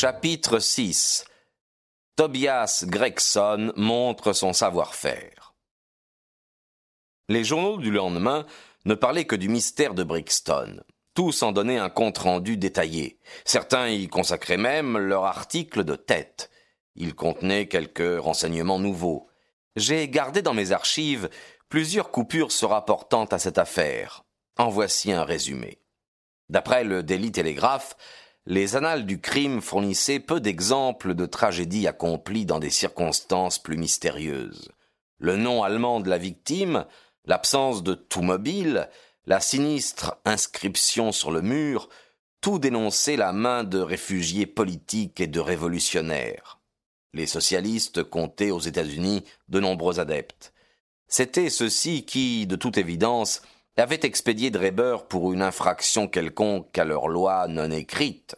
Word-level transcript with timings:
Chapitre 0.00 0.60
6 0.60 1.26
Tobias 2.16 2.84
Gregson 2.86 3.70
montre 3.76 4.32
son 4.32 4.54
savoir-faire. 4.54 5.52
Les 7.28 7.44
journaux 7.44 7.76
du 7.76 7.90
lendemain 7.90 8.46
ne 8.86 8.94
parlaient 8.94 9.26
que 9.26 9.36
du 9.36 9.50
mystère 9.50 9.92
de 9.92 10.02
Brixton. 10.02 10.82
Tous 11.12 11.42
en 11.42 11.52
donnaient 11.52 11.76
un 11.76 11.90
compte-rendu 11.90 12.56
détaillé. 12.56 13.18
Certains 13.44 13.90
y 13.90 14.08
consacraient 14.08 14.56
même 14.56 14.96
leur 14.96 15.26
article 15.26 15.84
de 15.84 15.96
tête. 15.96 16.50
Il 16.94 17.14
contenait 17.14 17.68
quelques 17.68 18.22
renseignements 18.22 18.78
nouveaux. 18.78 19.28
J'ai 19.76 20.08
gardé 20.08 20.40
dans 20.40 20.54
mes 20.54 20.72
archives 20.72 21.28
plusieurs 21.68 22.10
coupures 22.10 22.52
se 22.52 22.64
rapportant 22.64 23.26
à 23.26 23.38
cette 23.38 23.58
affaire. 23.58 24.24
En 24.56 24.70
voici 24.70 25.12
un 25.12 25.24
résumé. 25.24 25.82
D'après 26.48 26.84
le 26.84 27.02
Daily 27.02 27.30
Telegraph, 27.30 27.98
les 28.50 28.74
annales 28.74 29.06
du 29.06 29.20
crime 29.20 29.60
fournissaient 29.60 30.18
peu 30.18 30.40
d'exemples 30.40 31.14
de 31.14 31.24
tragédies 31.24 31.86
accomplies 31.86 32.46
dans 32.46 32.58
des 32.58 32.70
circonstances 32.70 33.60
plus 33.60 33.76
mystérieuses. 33.76 34.72
Le 35.18 35.36
nom 35.36 35.62
allemand 35.62 36.00
de 36.00 36.10
la 36.10 36.18
victime, 36.18 36.84
l'absence 37.26 37.84
de 37.84 37.94
tout 37.94 38.22
mobile, 38.22 38.88
la 39.24 39.38
sinistre 39.38 40.16
inscription 40.24 41.12
sur 41.12 41.30
le 41.30 41.42
mur, 41.42 41.88
tout 42.40 42.58
dénonçait 42.58 43.14
la 43.14 43.32
main 43.32 43.62
de 43.62 43.78
réfugiés 43.78 44.46
politiques 44.46 45.20
et 45.20 45.28
de 45.28 45.38
révolutionnaires. 45.38 46.58
Les 47.12 47.26
socialistes 47.26 48.02
comptaient 48.02 48.50
aux 48.50 48.58
États-Unis 48.58 49.22
de 49.48 49.60
nombreux 49.60 50.00
adeptes. 50.00 50.52
C'étaient 51.06 51.50
ceux-ci 51.50 52.04
qui, 52.04 52.48
de 52.48 52.56
toute 52.56 52.78
évidence, 52.78 53.42
avaient 53.76 54.00
expédié 54.02 54.50
Dreber 54.50 55.06
pour 55.08 55.32
une 55.32 55.42
infraction 55.42 56.08
quelconque 56.08 56.76
à 56.76 56.84
leur 56.84 57.06
loi 57.06 57.46
non 57.46 57.70
écrite. 57.70 58.36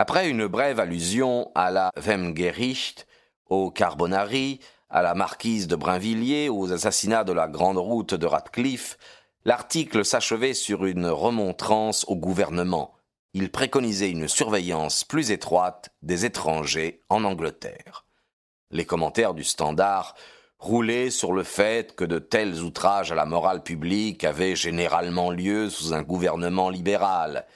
Après 0.00 0.30
une 0.30 0.46
brève 0.46 0.78
allusion 0.78 1.50
à 1.56 1.72
la 1.72 1.90
Wemgericht, 1.96 3.08
au 3.50 3.72
Carbonari, 3.72 4.60
à 4.90 5.02
la 5.02 5.14
marquise 5.14 5.66
de 5.66 5.74
Brinvilliers, 5.74 6.48
aux 6.48 6.72
assassinats 6.72 7.24
de 7.24 7.32
la 7.32 7.48
grande 7.48 7.78
route 7.78 8.14
de 8.14 8.24
Radcliffe, 8.24 8.96
l'article 9.44 10.04
s'achevait 10.04 10.54
sur 10.54 10.84
une 10.84 11.08
remontrance 11.08 12.04
au 12.06 12.14
gouvernement. 12.14 12.94
Il 13.34 13.50
préconisait 13.50 14.12
une 14.12 14.28
surveillance 14.28 15.02
plus 15.02 15.32
étroite 15.32 15.90
des 16.02 16.24
étrangers 16.24 17.00
en 17.08 17.24
Angleterre. 17.24 18.06
Les 18.70 18.84
commentaires 18.84 19.34
du 19.34 19.42
Standard 19.42 20.14
roulait 20.60 21.10
sur 21.10 21.32
le 21.32 21.42
fait 21.42 21.96
que 21.96 22.04
de 22.04 22.20
tels 22.20 22.62
outrages 22.62 23.10
à 23.10 23.16
la 23.16 23.26
morale 23.26 23.64
publique 23.64 24.22
avaient 24.22 24.54
généralement 24.54 25.32
lieu 25.32 25.68
sous 25.68 25.92
un 25.92 26.02
gouvernement 26.02 26.70
libéral. 26.70 27.46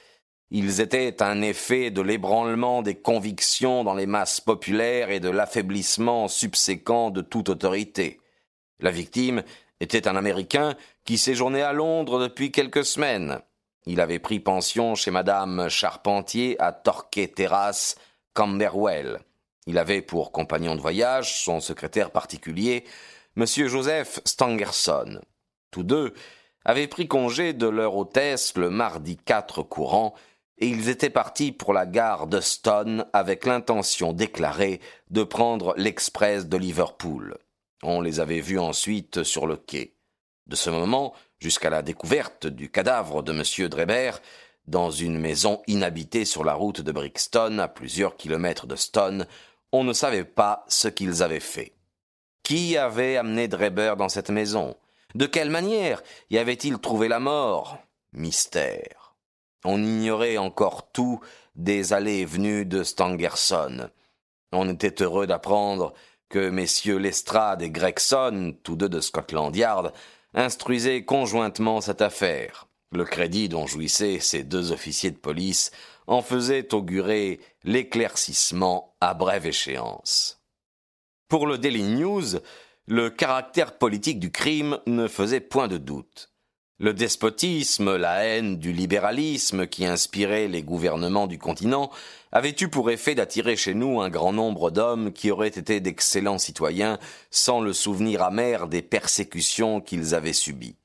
Ils 0.55 0.81
étaient 0.81 1.23
un 1.23 1.41
effet 1.41 1.89
de 1.89 2.03
l'ébranlement 2.03 2.83
des 2.83 2.93
convictions 2.93 3.83
dans 3.83 3.95
les 3.95 4.05
masses 4.05 4.39
populaires 4.39 5.09
et 5.09 5.19
de 5.19 5.29
l'affaiblissement 5.29 6.27
subséquent 6.27 7.09
de 7.09 7.21
toute 7.21 7.49
autorité. 7.49 8.21
La 8.79 8.91
victime 8.91 9.41
était 9.79 10.07
un 10.07 10.15
Américain 10.15 10.75
qui 11.05 11.17
séjournait 11.17 11.63
à 11.63 11.73
Londres 11.73 12.19
depuis 12.19 12.51
quelques 12.51 12.85
semaines. 12.85 13.39
Il 13.87 13.99
avait 13.99 14.19
pris 14.19 14.39
pension 14.39 14.93
chez 14.93 15.09
madame 15.09 15.69
Charpentier 15.69 16.55
à 16.61 16.71
Torquay 16.71 17.29
Terrace, 17.29 17.95
Camberwell. 18.35 19.21
Il 19.65 19.79
avait 19.79 20.03
pour 20.03 20.31
compagnon 20.31 20.75
de 20.75 20.81
voyage 20.81 21.41
son 21.41 21.61
secrétaire 21.61 22.11
particulier, 22.11 22.83
M. 23.37 23.47
Joseph 23.47 24.19
Stangerson. 24.23 25.19
Tous 25.71 25.83
deux 25.83 26.13
avaient 26.63 26.87
pris 26.87 27.07
congé 27.07 27.53
de 27.53 27.67
leur 27.67 27.95
hôtesse 27.95 28.55
le 28.55 28.69
mardi 28.69 29.17
4 29.17 29.63
courant, 29.63 30.13
et 30.63 30.67
ils 30.67 30.87
étaient 30.87 31.09
partis 31.09 31.51
pour 31.51 31.73
la 31.73 31.85
gare 31.85 32.25
de 32.25 32.39
Stone 32.39 33.05
avec 33.11 33.45
l'intention 33.45 34.13
déclarée 34.13 34.79
de 35.09 35.23
prendre 35.23 35.73
l'express 35.75 36.47
de 36.47 36.55
Liverpool. 36.55 37.37
On 37.83 37.99
les 37.99 38.21
avait 38.21 38.39
vus 38.39 38.59
ensuite 38.59 39.23
sur 39.23 39.45
le 39.45 39.57
quai. 39.57 39.97
De 40.47 40.55
ce 40.55 40.69
moment 40.69 41.13
jusqu'à 41.37 41.69
la 41.69 41.81
découverte 41.81 42.47
du 42.47 42.71
cadavre 42.71 43.23
de 43.23 43.33
M. 43.33 43.67
Dreber, 43.67 44.21
dans 44.65 44.89
une 44.89 45.19
maison 45.19 45.61
inhabitée 45.67 46.23
sur 46.23 46.45
la 46.45 46.53
route 46.53 46.79
de 46.79 46.93
Brixton, 46.93 47.59
à 47.59 47.67
plusieurs 47.67 48.15
kilomètres 48.15 48.65
de 48.65 48.77
Stone, 48.77 49.27
on 49.73 49.83
ne 49.83 49.91
savait 49.91 50.23
pas 50.23 50.63
ce 50.69 50.87
qu'ils 50.87 51.23
avaient 51.23 51.41
fait. 51.41 51.73
Qui 52.41 52.77
avait 52.77 53.17
amené 53.17 53.49
Dreber 53.49 53.97
dans 53.97 54.07
cette 54.07 54.29
maison? 54.29 54.77
De 55.13 55.25
quelle 55.25 55.49
manière 55.49 56.01
y 56.29 56.37
avait-il 56.37 56.77
trouvé 56.77 57.09
la 57.09 57.19
mort? 57.19 57.79
Mystère. 58.13 59.02
On 59.65 59.81
ignorait 59.81 60.37
encore 60.37 60.91
tout 60.91 61.19
des 61.55 61.93
allées 61.93 62.19
et 62.19 62.25
venues 62.25 62.65
de 62.65 62.83
Stangerson. 62.83 63.89
On 64.51 64.69
était 64.69 65.01
heureux 65.01 65.27
d'apprendre 65.27 65.93
que 66.29 66.49
messieurs 66.49 66.97
Lestrade 66.97 67.61
et 67.61 67.69
Gregson, 67.69 68.55
tous 68.63 68.75
deux 68.75 68.89
de 68.89 68.99
Scotland 68.99 69.55
Yard, 69.55 69.93
instruisaient 70.33 71.05
conjointement 71.05 71.79
cette 71.79 72.01
affaire. 72.01 72.67
Le 72.91 73.05
crédit 73.05 73.49
dont 73.49 73.67
jouissaient 73.67 74.19
ces 74.19 74.43
deux 74.43 74.71
officiers 74.71 75.11
de 75.11 75.17
police 75.17 75.71
en 76.07 76.21
faisait 76.21 76.73
augurer 76.73 77.39
l'éclaircissement 77.63 78.95
à 78.99 79.13
brève 79.13 79.45
échéance. 79.45 80.41
Pour 81.27 81.47
le 81.47 81.57
Daily 81.57 81.83
News, 81.83 82.39
le 82.87 83.09
caractère 83.09 83.77
politique 83.77 84.19
du 84.19 84.31
crime 84.31 84.79
ne 84.85 85.07
faisait 85.07 85.39
point 85.39 85.67
de 85.67 85.77
doute. 85.77 86.32
Le 86.79 86.91
despotisme, 86.91 87.95
la 87.95 88.25
haine 88.25 88.57
du 88.57 88.73
libéralisme 88.73 89.67
qui 89.67 89.85
inspirait 89.85 90.47
les 90.47 90.63
gouvernements 90.63 91.27
du 91.27 91.37
continent 91.37 91.91
avaient 92.31 92.55
eu 92.59 92.67
pour 92.67 92.89
effet 92.89 93.13
d'attirer 93.13 93.55
chez 93.55 93.75
nous 93.75 94.01
un 94.01 94.09
grand 94.09 94.33
nombre 94.33 94.71
d'hommes 94.71 95.13
qui 95.13 95.29
auraient 95.29 95.47
été 95.49 95.79
d'excellents 95.79 96.39
citoyens 96.39 96.97
sans 97.29 97.61
le 97.61 97.73
souvenir 97.73 98.23
amer 98.23 98.67
des 98.67 98.81
persécutions 98.81 99.81
qu'ils 99.81 100.15
avaient 100.15 100.33
subies. 100.33 100.75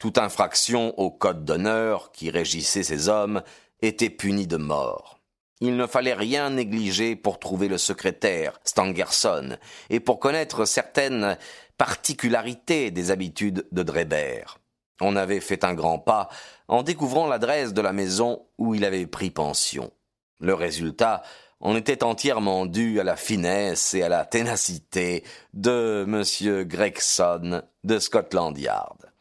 Toute 0.00 0.18
infraction 0.18 0.98
au 0.98 1.12
code 1.12 1.44
d'honneur 1.44 2.10
qui 2.10 2.30
régissait 2.30 2.82
ces 2.82 3.08
hommes 3.08 3.42
était 3.82 4.10
puni 4.10 4.48
de 4.48 4.56
mort. 4.56 5.20
Il 5.60 5.76
ne 5.76 5.86
fallait 5.86 6.14
rien 6.14 6.50
négliger 6.50 7.14
pour 7.14 7.38
trouver 7.38 7.68
le 7.68 7.78
secrétaire, 7.78 8.58
Stangerson, 8.64 9.58
et 9.90 10.00
pour 10.00 10.18
connaître 10.18 10.64
certaines 10.64 11.38
particularités 11.78 12.90
des 12.90 13.10
habitudes 13.12 13.68
de 13.70 13.82
Dreber. 13.84 14.58
On 15.00 15.16
avait 15.16 15.40
fait 15.40 15.64
un 15.64 15.74
grand 15.74 15.98
pas 15.98 16.28
en 16.68 16.82
découvrant 16.82 17.26
l'adresse 17.26 17.72
de 17.72 17.80
la 17.80 17.92
maison 17.92 18.46
où 18.58 18.74
il 18.74 18.84
avait 18.84 19.06
pris 19.06 19.30
pension. 19.30 19.90
Le 20.40 20.54
résultat 20.54 21.22
en 21.60 21.76
était 21.76 22.04
entièrement 22.04 22.66
dû 22.66 23.00
à 23.00 23.04
la 23.04 23.16
finesse 23.16 23.94
et 23.94 24.02
à 24.02 24.08
la 24.08 24.24
ténacité 24.24 25.24
de 25.52 26.04
M. 26.06 26.64
Gregson 26.64 27.62
de 27.84 27.98
Scotland 27.98 28.56
Yard. 28.56 29.12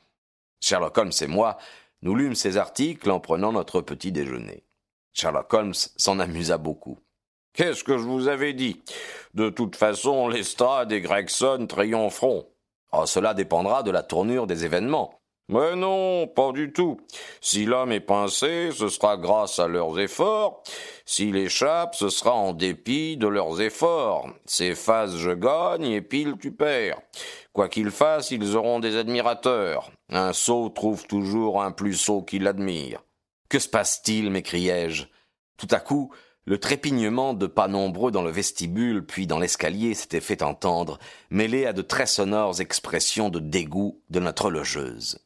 Sherlock 0.62 0.98
Holmes 0.98 1.12
et 1.22 1.28
moi 1.28 1.58
nous 2.02 2.16
lûmes 2.16 2.36
ces 2.36 2.58
articles 2.58 3.12
en 3.12 3.20
prenant 3.20 3.52
notre 3.52 3.82
petit 3.82 4.12
déjeuner. 4.12 4.64
Sherlock 5.14 5.54
Holmes 5.54 5.74
s'en 5.74 6.20
amusa 6.20 6.58
beaucoup. 6.58 7.00
Qu'est-ce 7.54 7.84
que 7.84 7.98
je 7.98 8.04
vous 8.04 8.28
avais 8.28 8.54
dit? 8.54 8.82
De 9.34 9.50
toute 9.50 9.76
façon, 9.76 10.30
Lestrade 10.30 10.92
et 10.92 11.02
Gregson 11.02 11.66
triompheront. 11.68 12.48
Oh, 12.94 13.06
cela 13.06 13.34
dépendra 13.34 13.84
de 13.84 13.92
la 13.92 14.04
tournure 14.04 14.48
des 14.48 14.66
événements. 14.66 15.19
Mais 15.50 15.76
non, 15.76 16.28
pas 16.28 16.52
du 16.52 16.72
tout. 16.72 17.02
Si 17.42 17.66
l'homme 17.66 17.92
est 17.92 18.00
pincé, 18.00 18.70
ce 18.72 18.88
sera 18.88 19.18
grâce 19.18 19.58
à 19.58 19.68
leurs 19.68 20.00
efforts. 20.00 20.62
S'il 21.06 21.36
échappe, 21.38 21.96
ce 21.96 22.10
sera 22.10 22.34
en 22.34 22.54
dépit 22.54 23.18
de 23.18 23.28
leurs 23.28 23.60
efforts. 23.60 24.30
C'est 24.46 24.76
face 24.76 25.18
je 25.18 25.32
gagne 25.32 25.86
et 25.86 26.02
pile 26.02 26.36
tu 26.40 26.52
perds. 26.52 27.02
Quoi 27.52 27.68
qu'ils 27.68 27.90
fassent, 27.90 28.30
ils 28.30 28.56
auront 28.56 28.80
des 28.80 28.96
admirateurs. 28.96 29.90
Un 30.10 30.34
sot 30.34 30.70
trouve 30.70 31.08
toujours 31.08 31.64
un 31.64 31.72
plus 31.72 31.96
sot 31.96 32.22
qui 32.22 32.38
l'admire. 32.38 33.02
Que 33.50 33.58
se 33.58 33.68
passe-t-il 33.68 34.30
m'écriai-je? 34.30 35.06
Tout 35.58 35.68
à 35.72 35.80
coup, 35.80 36.12
Le 36.50 36.58
trépignement 36.58 37.36
de 37.36 37.46
pas 37.46 37.68
nombreux 37.68 38.10
dans 38.10 38.24
le 38.24 38.32
vestibule 38.32 39.06
puis 39.06 39.28
dans 39.28 39.38
l'escalier 39.38 39.94
s'était 39.94 40.20
fait 40.20 40.42
entendre, 40.42 40.98
mêlé 41.30 41.68
à 41.68 41.74
de 41.74 41.84
très 41.84 42.08
sonores 42.08 42.60
expressions 42.60 43.30
de 43.30 43.40
dégoût 43.40 44.02
de 44.10 44.20
notre 44.20 44.50
logeuse. 44.50 45.20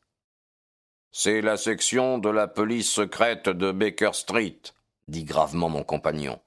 C'est 1.15 1.41
la 1.41 1.57
section 1.57 2.17
de 2.17 2.29
la 2.29 2.47
police 2.47 2.91
secrète 2.91 3.47
de 3.47 3.71
Baker 3.71 4.13
Street, 4.13 4.59
dit 5.07 5.25
gravement 5.25 5.69
mon 5.69 5.83
compagnon. 5.83 6.41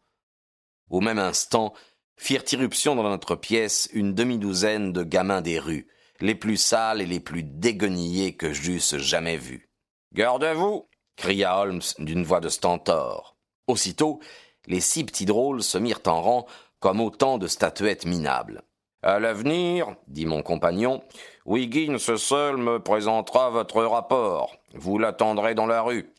Au 0.91 1.01
même 1.01 1.21
instant, 1.21 1.73
firent 2.17 2.43
irruption 2.51 2.97
dans 2.97 3.05
notre 3.05 3.37
pièce 3.37 3.89
une 3.93 4.13
demi-douzaine 4.13 4.93
de 4.93 5.05
gamins 5.05 5.41
des 5.41 5.61
rues, 5.61 5.87
les 6.19 6.35
plus 6.35 6.57
sales 6.57 7.01
et 7.01 7.07
les 7.07 7.21
plus 7.21 7.45
déguenillés 7.45 8.35
que 8.35 8.53
j'eusse 8.53 8.97
jamais 8.97 9.37
vus. 9.37 9.71
Gardez-vous 10.15 10.89
cria 11.15 11.61
Holmes 11.61 11.83
d'une 12.01 12.25
voix 12.25 12.41
de 12.41 12.49
stentor. 12.49 13.37
Aussitôt, 13.69 14.19
les 14.67 14.81
six 14.81 15.05
petits 15.05 15.27
drôles 15.27 15.63
se 15.63 15.79
mirent 15.79 16.03
en 16.07 16.21
rang 16.21 16.47
comme 16.81 17.01
autant 17.01 17.39
de 17.39 17.47
statuettes 17.47 18.05
minables. 18.05 18.63
À 19.05 19.21
l'avenir, 19.21 19.95
dit 20.09 20.27
mon 20.27 20.43
compagnon, 20.43 21.05
Wiggins 21.47 21.99
seul 21.99 22.57
me 22.57 22.81
présentera 22.81 23.51
votre 23.51 23.85
rapport. 23.85 24.57
Vous 24.75 24.99
l'attendrez 24.99 25.55
dans 25.55 25.67
la 25.67 25.81
rue. 25.81 26.13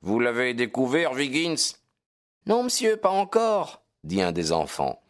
Vous 0.00 0.18
l'avez 0.18 0.52
découvert, 0.52 1.12
Wiggins? 1.12 1.76
Non, 2.46 2.64
monsieur, 2.64 2.96
pas 2.96 3.10
encore, 3.10 3.82
dit 4.02 4.20
un 4.20 4.32
des 4.32 4.50
enfants. 4.50 5.00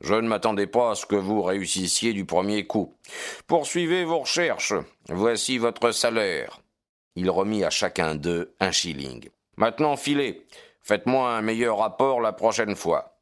Je 0.00 0.14
ne 0.14 0.28
m'attendais 0.28 0.68
pas 0.68 0.92
à 0.92 0.94
ce 0.94 1.04
que 1.04 1.16
vous 1.16 1.42
réussissiez 1.42 2.12
du 2.12 2.26
premier 2.26 2.68
coup. 2.68 2.94
Poursuivez 3.48 4.04
vos 4.04 4.20
recherches. 4.20 4.74
Voici 5.08 5.58
votre 5.58 5.90
salaire. 5.90 6.60
Il 7.16 7.28
remit 7.28 7.64
à 7.64 7.70
chacun 7.70 8.14
d'eux 8.14 8.54
un 8.60 8.70
shilling. 8.70 9.28
Maintenant, 9.56 9.96
filez. 9.96 10.46
Faites-moi 10.80 11.28
un 11.32 11.42
meilleur 11.42 11.78
rapport 11.78 12.20
la 12.20 12.32
prochaine 12.32 12.76
fois. 12.76 13.18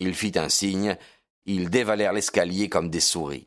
Il 0.00 0.16
fit 0.16 0.32
un 0.34 0.48
signe. 0.48 0.96
Ils 1.46 1.70
dévalèrent 1.70 2.12
l'escalier 2.12 2.68
comme 2.68 2.90
des 2.90 2.98
souris. 2.98 3.46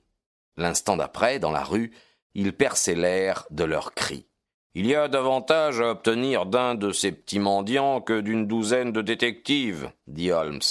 L'instant 0.58 0.98
d'après, 0.98 1.40
dans 1.40 1.52
la 1.52 1.64
rue, 1.64 1.92
ils 2.34 2.54
perçaient 2.54 2.96
l'air 2.96 3.46
de 3.50 3.64
leurs 3.64 3.94
cris. 3.94 4.28
Il 4.74 4.88
y 4.88 4.96
a 4.96 5.10
davantage 5.10 5.82
à 5.82 5.92
obtenir 5.92 6.46
d'un 6.46 6.76
de 6.76 6.92
ces 6.92 7.12
petits 7.12 7.40
mendiants 7.40 8.00
que 8.00 8.22
d'une 8.22 8.48
douzaine 8.48 8.94
de 8.94 9.02
détectives, 9.02 9.92
dit 10.08 10.32
Holmes. 10.32 10.62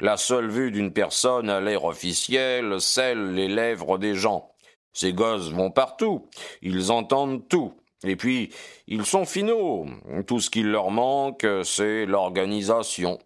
La 0.00 0.16
seule 0.16 0.48
vue 0.48 0.70
d'une 0.70 0.92
personne 0.92 1.48
à 1.48 1.60
l'air 1.60 1.84
officiel 1.84 2.80
scelle 2.80 3.32
les 3.32 3.48
lèvres 3.48 3.98
des 3.98 4.14
gens. 4.14 4.52
Ces 4.92 5.12
gosses 5.12 5.50
vont 5.50 5.70
partout, 5.70 6.28
ils 6.60 6.92
entendent 6.92 7.48
tout. 7.48 7.72
Et 8.04 8.16
puis, 8.16 8.52
ils 8.86 9.06
sont 9.06 9.24
finaux. 9.24 9.86
Tout 10.26 10.40
ce 10.40 10.50
qu'il 10.50 10.70
leur 10.70 10.90
manque, 10.90 11.46
c'est 11.64 12.06
l'organisation. 12.06 13.18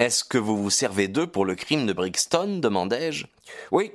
Est-ce 0.00 0.24
que 0.24 0.38
vous 0.38 0.56
vous 0.56 0.70
servez 0.70 1.08
d'eux 1.08 1.26
pour 1.26 1.44
le 1.44 1.54
crime 1.54 1.84
de 1.84 1.92
Brixton 1.92 2.58
demandai-je. 2.58 3.26
Oui, 3.70 3.92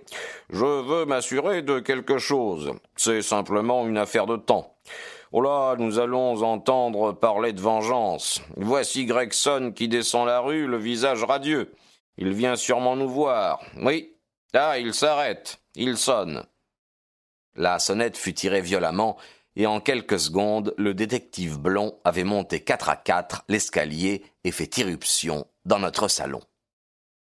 je 0.52 0.64
veux 0.64 1.04
m'assurer 1.04 1.64
de 1.64 1.80
quelque 1.80 2.20
chose. 2.20 2.74
C'est 2.96 3.24
simplement 3.24 3.88
une 3.88 3.98
affaire 3.98 4.28
de 4.28 4.38
temps. 4.38 4.78
Oh 5.32 5.42
là, 5.42 5.76
nous 5.80 5.98
allons 5.98 6.44
entendre 6.44 7.12
parler 7.12 7.54
de 7.54 7.60
vengeance. 7.60 8.44
Voici 8.56 9.06
Gregson 9.06 9.74
qui 9.76 9.88
descend 9.88 10.28
la 10.28 10.42
rue, 10.42 10.68
le 10.68 10.78
visage 10.78 11.24
radieux. 11.24 11.74
Il 12.20 12.34
vient 12.34 12.56
sûrement 12.56 12.96
nous 12.96 13.10
voir. 13.10 13.64
Oui. 13.82 14.14
Ah, 14.54 14.78
il 14.78 14.94
s'arrête. 14.94 15.58
Il 15.74 15.98
sonne. 15.98 16.46
La 17.56 17.80
sonnette 17.80 18.16
fut 18.16 18.36
tirée 18.36 18.62
violemment, 18.62 19.18
et 19.56 19.66
en 19.66 19.80
quelques 19.80 20.20
secondes, 20.20 20.76
le 20.78 20.94
détective 20.94 21.58
blond 21.58 21.98
avait 22.04 22.24
monté 22.24 22.60
quatre 22.60 22.90
à 22.90 22.96
quatre 22.96 23.44
l'escalier 23.48 24.24
et 24.46 24.52
fait 24.52 24.78
irruption 24.78 25.48
dans 25.66 25.80
notre 25.80 26.08
salon. 26.08 26.42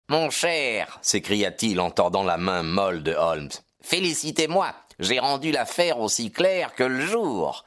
Mon 0.09 0.29
cher, 0.29 0.99
s'écria-t-il 1.01 1.79
en 1.79 1.89
tordant 1.89 2.23
la 2.23 2.37
main 2.37 2.63
molle 2.63 3.01
de 3.01 3.13
Holmes, 3.13 3.49
félicitez-moi, 3.81 4.75
j'ai 4.99 5.19
rendu 5.19 5.51
l'affaire 5.51 5.99
aussi 5.99 6.31
claire 6.31 6.75
que 6.75 6.83
le 6.83 7.01
jour. 7.01 7.65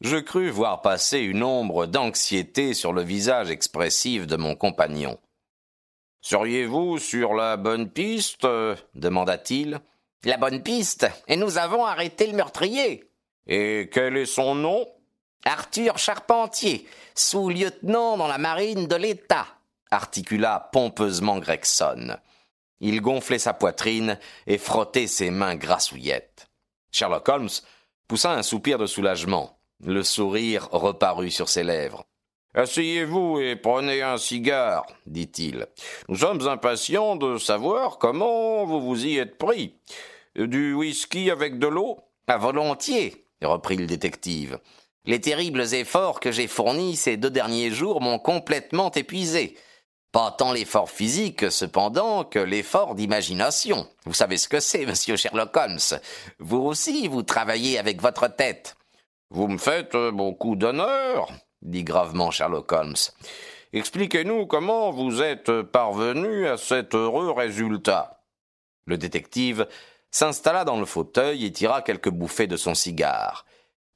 Je 0.00 0.16
crus 0.16 0.50
voir 0.50 0.82
passer 0.82 1.20
une 1.20 1.44
ombre 1.44 1.86
d'anxiété 1.86 2.74
sur 2.74 2.92
le 2.92 3.02
visage 3.02 3.50
expressif 3.50 4.26
de 4.26 4.36
mon 4.36 4.56
compagnon. 4.56 5.18
Seriez-vous 6.20 6.98
sur 6.98 7.34
la 7.34 7.56
bonne 7.56 7.88
piste 7.88 8.46
demanda-t-il. 8.94 9.80
La 10.24 10.36
bonne 10.36 10.62
piste, 10.62 11.06
et 11.26 11.36
nous 11.36 11.58
avons 11.58 11.84
arrêté 11.84 12.28
le 12.28 12.34
meurtrier. 12.34 13.10
Et 13.48 13.90
quel 13.92 14.16
est 14.16 14.26
son 14.26 14.54
nom? 14.54 14.86
Arthur 15.44 15.98
Charpentier, 15.98 16.86
sous-lieutenant 17.14 18.16
dans 18.16 18.28
la 18.28 18.38
marine 18.38 18.86
de 18.86 18.96
l'État, 18.96 19.46
articula 19.90 20.70
pompeusement 20.72 21.38
Gregson. 21.38 22.16
Il 22.80 23.00
gonflait 23.00 23.38
sa 23.38 23.52
poitrine 23.52 24.18
et 24.46 24.58
frottait 24.58 25.06
ses 25.06 25.30
mains 25.30 25.56
grassouillettes. 25.56 26.48
Sherlock 26.92 27.28
Holmes 27.28 27.48
poussa 28.06 28.32
un 28.32 28.42
soupir 28.42 28.78
de 28.78 28.86
soulagement. 28.86 29.58
Le 29.84 30.02
sourire 30.02 30.68
reparut 30.70 31.30
sur 31.30 31.48
ses 31.48 31.64
lèvres. 31.64 32.04
Asseyez-vous 32.54 33.40
et 33.40 33.56
prenez 33.56 34.02
un 34.02 34.18
cigare, 34.18 34.86
dit-il. 35.06 35.66
Nous 36.08 36.18
sommes 36.18 36.46
impatients 36.46 37.16
de 37.16 37.38
savoir 37.38 37.98
comment 37.98 38.64
vous 38.64 38.80
vous 38.80 39.06
y 39.06 39.16
êtes 39.16 39.38
pris. 39.38 39.74
Du 40.36 40.74
whisky 40.74 41.30
avec 41.30 41.58
de 41.58 41.66
l'eau? 41.66 42.00
À 42.26 42.36
volontiers, 42.36 43.26
reprit 43.42 43.76
le 43.76 43.86
détective. 43.86 44.58
Les 45.04 45.20
terribles 45.20 45.74
efforts 45.74 46.20
que 46.20 46.30
j'ai 46.30 46.46
fournis 46.46 46.94
ces 46.96 47.16
deux 47.16 47.30
derniers 47.30 47.70
jours 47.70 48.00
m'ont 48.00 48.20
complètement 48.20 48.90
épuisé. 48.92 49.56
Pas 50.12 50.30
tant 50.30 50.52
l'effort 50.52 50.90
physique, 50.90 51.50
cependant, 51.50 52.24
que 52.24 52.38
l'effort 52.38 52.94
d'imagination. 52.94 53.88
Vous 54.04 54.12
savez 54.12 54.36
ce 54.36 54.46
que 54.46 54.60
c'est, 54.60 54.86
monsieur 54.86 55.16
Sherlock 55.16 55.56
Holmes. 55.56 56.00
Vous 56.38 56.58
aussi, 56.58 57.08
vous 57.08 57.22
travaillez 57.22 57.78
avec 57.78 58.00
votre 58.00 58.28
tête. 58.28 58.76
Vous 59.30 59.48
me 59.48 59.58
faites 59.58 59.96
beaucoup 59.96 60.54
d'honneur, 60.54 61.28
dit 61.62 61.82
gravement 61.82 62.30
Sherlock 62.30 62.70
Holmes. 62.70 62.94
Expliquez-nous 63.72 64.46
comment 64.46 64.90
vous 64.90 65.22
êtes 65.22 65.62
parvenu 65.62 66.46
à 66.46 66.58
cet 66.58 66.94
heureux 66.94 67.32
résultat. 67.32 68.20
Le 68.84 68.98
détective 68.98 69.66
s'installa 70.10 70.64
dans 70.64 70.78
le 70.78 70.84
fauteuil 70.84 71.46
et 71.46 71.52
tira 71.52 71.80
quelques 71.80 72.10
bouffées 72.10 72.46
de 72.46 72.58
son 72.58 72.74
cigare. 72.74 73.46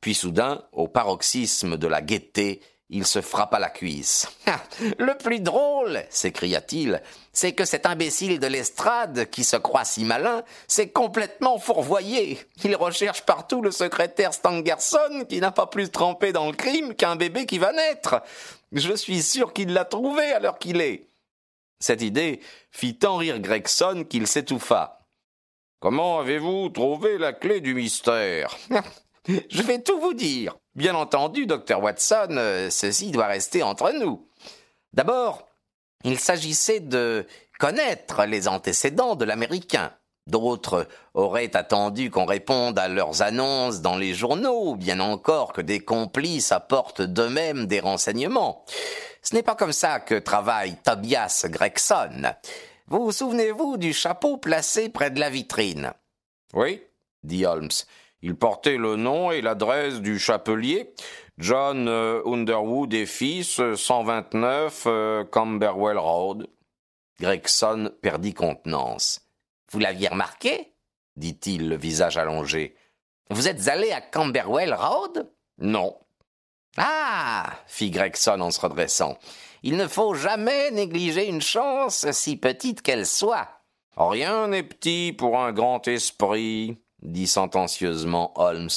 Puis 0.00 0.14
soudain, 0.14 0.62
au 0.72 0.88
paroxysme 0.88 1.76
de 1.76 1.86
la 1.86 2.00
gaieté, 2.00 2.60
il 2.88 3.04
se 3.04 3.20
frappa 3.20 3.58
la 3.58 3.70
cuisse. 3.70 4.28
Le 4.98 5.16
plus 5.18 5.40
drôle, 5.40 6.04
s'écria-t-il, 6.08 7.02
c'est 7.32 7.52
que 7.52 7.64
cet 7.64 7.84
imbécile 7.84 8.38
de 8.38 8.46
l'estrade, 8.46 9.28
qui 9.30 9.42
se 9.42 9.56
croit 9.56 9.84
si 9.84 10.04
malin, 10.04 10.44
s'est 10.68 10.90
complètement 10.90 11.58
fourvoyé. 11.58 12.38
Il 12.62 12.76
recherche 12.76 13.22
partout 13.22 13.60
le 13.60 13.72
secrétaire 13.72 14.32
Stangerson, 14.32 15.24
qui 15.28 15.40
n'a 15.40 15.50
pas 15.50 15.66
plus 15.66 15.90
trempé 15.90 16.32
dans 16.32 16.46
le 16.46 16.56
crime 16.56 16.94
qu'un 16.94 17.16
bébé 17.16 17.46
qui 17.46 17.58
va 17.58 17.72
naître. 17.72 18.22
Je 18.72 18.94
suis 18.94 19.22
sûr 19.22 19.52
qu'il 19.52 19.72
l'a 19.72 19.84
trouvé 19.84 20.22
à 20.32 20.38
l'heure 20.38 20.58
qu'il 20.58 20.80
est. 20.80 21.08
Cette 21.80 22.02
idée 22.02 22.40
fit 22.70 22.96
tant 22.96 23.16
rire 23.16 23.40
Gregson 23.40 24.04
qu'il 24.08 24.26
s'étouffa. 24.26 25.00
Comment 25.80 26.20
avez-vous 26.20 26.70
trouvé 26.70 27.18
la 27.18 27.32
clé 27.32 27.60
du 27.60 27.74
mystère? 27.74 28.56
Je 29.50 29.62
vais 29.62 29.80
tout 29.80 29.98
vous 30.00 30.14
dire. 30.14 30.56
Bien 30.74 30.94
entendu, 30.94 31.46
docteur 31.46 31.82
Watson, 31.82 32.28
euh, 32.30 32.70
ceci 32.70 33.10
doit 33.10 33.26
rester 33.26 33.62
entre 33.62 33.92
nous. 33.92 34.28
D'abord, 34.92 35.48
il 36.04 36.18
s'agissait 36.18 36.80
de 36.80 37.26
connaître 37.58 38.24
les 38.24 38.48
antécédents 38.48 39.16
de 39.16 39.24
l'Américain. 39.24 39.92
D'autres 40.26 40.88
auraient 41.14 41.56
attendu 41.56 42.10
qu'on 42.10 42.26
réponde 42.26 42.78
à 42.78 42.88
leurs 42.88 43.22
annonces 43.22 43.80
dans 43.80 43.96
les 43.96 44.12
journaux, 44.12 44.70
ou 44.70 44.76
bien 44.76 44.98
encore 44.98 45.52
que 45.52 45.60
des 45.60 45.80
complices 45.80 46.50
apportent 46.50 47.02
d'eux-mêmes 47.02 47.66
des 47.66 47.80
renseignements. 47.80 48.64
Ce 49.22 49.34
n'est 49.34 49.44
pas 49.44 49.54
comme 49.54 49.72
ça 49.72 50.00
que 50.00 50.16
travaille 50.16 50.76
Tobias 50.84 51.46
Gregson. 51.48 52.32
Vous 52.88 53.12
souvenez-vous 53.12 53.76
du 53.76 53.92
chapeau 53.92 54.36
placé 54.36 54.88
près 54.88 55.10
de 55.10 55.20
la 55.20 55.30
vitrine? 55.30 55.92
Oui, 56.54 56.82
dit 57.22 57.46
Holmes. 57.46 57.70
Il 58.22 58.34
portait 58.34 58.78
le 58.78 58.96
nom 58.96 59.30
et 59.30 59.40
l'adresse 59.40 60.00
du 60.00 60.18
chapelier, 60.18 60.92
John 61.38 61.86
euh, 61.88 62.22
Underwood 62.24 62.94
et 62.94 63.06
fils, 63.06 63.60
129 63.74 64.84
euh, 64.86 65.24
Camberwell 65.24 65.98
Road. 65.98 66.48
Gregson 67.20 67.90
perdit 68.02 68.34
contenance. 68.34 69.20
Vous 69.70 69.78
l'aviez 69.78 70.08
remarqué? 70.08 70.72
dit-il, 71.16 71.68
le 71.68 71.76
visage 71.76 72.18
allongé. 72.18 72.76
Vous 73.30 73.48
êtes 73.48 73.68
allé 73.68 73.90
à 73.92 74.00
Camberwell 74.00 74.74
Road? 74.74 75.30
Non. 75.58 75.96
Ah 76.76 77.50
fit 77.66 77.90
Gregson 77.90 78.40
en 78.40 78.50
se 78.50 78.60
redressant. 78.60 79.18
Il 79.62 79.76
ne 79.76 79.88
faut 79.88 80.14
jamais 80.14 80.70
négliger 80.70 81.26
une 81.26 81.40
chance, 81.40 82.10
si 82.12 82.36
petite 82.36 82.82
qu'elle 82.82 83.06
soit. 83.06 83.48
Rien 83.96 84.48
n'est 84.48 84.62
petit 84.62 85.14
pour 85.16 85.38
un 85.38 85.52
grand 85.52 85.88
esprit, 85.88 86.78
dit 87.06 87.26
sentencieusement 87.26 88.32
Holmes. 88.34 88.68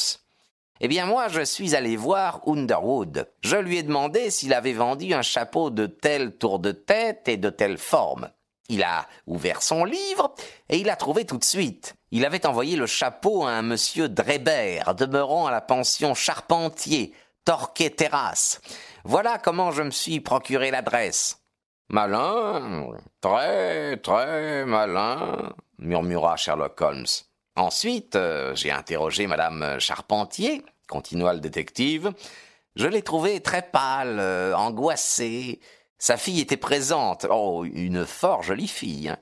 Eh 0.81 0.87
bien 0.87 1.05
moi, 1.05 1.27
je 1.27 1.41
suis 1.41 1.75
allé 1.75 1.97
voir 1.97 2.41
Underwood. 2.47 3.29
Je 3.41 3.57
lui 3.57 3.77
ai 3.77 3.83
demandé 3.83 4.29
s'il 4.29 4.53
avait 4.53 4.73
vendu 4.73 5.13
un 5.13 5.21
chapeau 5.21 5.69
de 5.69 5.87
tel 5.87 6.37
tour 6.37 6.59
de 6.59 6.71
tête 6.71 7.27
et 7.27 7.37
de 7.37 7.49
telle 7.49 7.77
forme. 7.77 8.29
Il 8.69 8.83
a 8.83 9.07
ouvert 9.25 9.61
son 9.61 9.83
livre 9.83 10.33
et 10.69 10.77
il 10.77 10.89
a 10.89 10.95
trouvé 10.95 11.25
tout 11.25 11.37
de 11.37 11.43
suite. 11.43 11.95
Il 12.11 12.23
avait 12.23 12.45
envoyé 12.45 12.77
le 12.77 12.85
chapeau 12.85 13.43
à 13.43 13.51
un 13.51 13.61
monsieur 13.61 14.07
Drebert, 14.07 14.95
demeurant 14.95 15.47
à 15.47 15.51
la 15.51 15.59
pension 15.59 16.13
Charpentier, 16.13 17.13
Torquay 17.45 17.89
Terrasse. 17.89 18.61
Voilà 19.03 19.37
comment 19.39 19.71
je 19.71 19.81
me 19.81 19.91
suis 19.91 20.19
procuré 20.21 20.71
l'adresse. 20.71 21.41
Malin, 21.89 22.91
très, 23.19 23.97
très 23.97 24.65
malin, 24.65 25.51
murmura 25.79 26.37
Sherlock 26.37 26.79
Holmes. 26.79 27.05
Ensuite, 27.59 28.15
euh, 28.15 28.55
j'ai 28.55 28.71
interrogé 28.71 29.27
Madame 29.27 29.79
Charpentier, 29.79 30.63
continua 30.87 31.33
le 31.33 31.41
détective. 31.41 32.13
Je 32.77 32.87
l'ai 32.87 33.01
trouvée 33.01 33.41
très 33.41 33.63
pâle, 33.63 34.17
euh, 34.19 34.55
angoissée. 34.55 35.59
Sa 35.97 36.15
fille 36.15 36.39
était 36.39 36.55
présente. 36.55 37.25
Oh, 37.29 37.65
une 37.65 38.05
fort 38.05 38.43
jolie 38.43 38.69
fille. 38.69 39.09
Hein. 39.09 39.17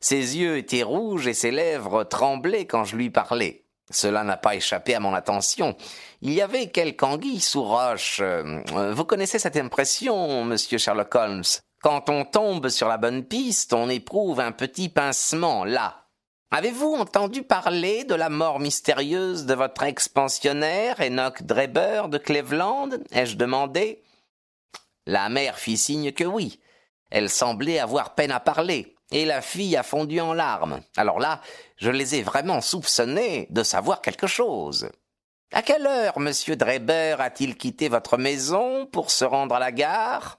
Ses 0.00 0.38
yeux 0.38 0.56
étaient 0.56 0.82
rouges 0.82 1.26
et 1.26 1.34
ses 1.34 1.50
lèvres 1.50 2.04
tremblaient 2.04 2.64
quand 2.64 2.84
je 2.84 2.96
lui 2.96 3.10
parlais. 3.10 3.66
Cela 3.90 4.24
n'a 4.24 4.38
pas 4.38 4.54
échappé 4.54 4.94
à 4.94 5.00
mon 5.00 5.12
attention. 5.12 5.76
Il 6.22 6.32
y 6.32 6.40
avait 6.40 6.70
quelque 6.70 7.04
anguille 7.04 7.40
sous 7.40 7.62
roche. 7.62 8.20
Euh, 8.22 8.62
vous 8.92 9.04
connaissez 9.04 9.38
cette 9.38 9.58
impression, 9.58 10.44
monsieur 10.44 10.78
Sherlock 10.78 11.14
Holmes? 11.14 11.44
Quand 11.82 12.08
on 12.08 12.24
tombe 12.24 12.70
sur 12.70 12.88
la 12.88 12.96
bonne 12.96 13.24
piste, 13.24 13.74
on 13.74 13.90
éprouve 13.90 14.40
un 14.40 14.52
petit 14.52 14.88
pincement 14.88 15.64
là, 15.64 16.01
Avez-vous 16.54 16.92
entendu 16.92 17.44
parler 17.44 18.04
de 18.04 18.14
la 18.14 18.28
mort 18.28 18.60
mystérieuse 18.60 19.46
de 19.46 19.54
votre 19.54 19.84
expansionnaire, 19.84 21.00
Enoch 21.00 21.42
Dreber 21.42 22.10
de 22.10 22.18
Cleveland? 22.18 22.90
Ai-je 23.10 23.38
demandé. 23.38 24.02
La 25.06 25.30
mère 25.30 25.58
fit 25.58 25.78
signe 25.78 26.12
que 26.12 26.24
oui. 26.24 26.60
Elle 27.10 27.30
semblait 27.30 27.78
avoir 27.78 28.14
peine 28.14 28.32
à 28.32 28.38
parler, 28.38 28.94
et 29.10 29.24
la 29.24 29.40
fille 29.40 29.78
a 29.78 29.82
fondu 29.82 30.20
en 30.20 30.34
larmes. 30.34 30.82
Alors 30.98 31.20
là, 31.20 31.40
je 31.78 31.88
les 31.88 32.16
ai 32.16 32.22
vraiment 32.22 32.60
soupçonnés 32.60 33.46
de 33.48 33.62
savoir 33.62 34.02
quelque 34.02 34.26
chose. 34.26 34.90
À 35.54 35.62
quelle 35.62 35.86
heure 35.86 36.18
monsieur 36.18 36.54
Dreber 36.54 37.18
a-t-il 37.22 37.56
quitté 37.56 37.88
votre 37.88 38.18
maison 38.18 38.84
pour 38.84 39.10
se 39.10 39.24
rendre 39.24 39.54
à 39.54 39.58
la 39.58 39.72
gare? 39.72 40.38